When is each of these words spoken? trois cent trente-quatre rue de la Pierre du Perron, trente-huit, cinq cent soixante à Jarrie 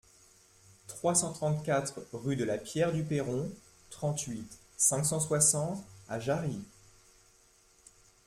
trois 0.87 1.13
cent 1.13 1.31
trente-quatre 1.31 2.03
rue 2.13 2.35
de 2.35 2.43
la 2.43 2.57
Pierre 2.57 2.91
du 2.91 3.03
Perron, 3.03 3.51
trente-huit, 3.91 4.49
cinq 4.75 5.03
cent 5.03 5.19
soixante 5.19 5.85
à 6.09 6.19
Jarrie 6.19 6.59